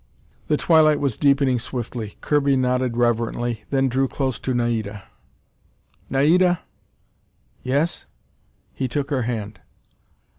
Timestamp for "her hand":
9.11-9.59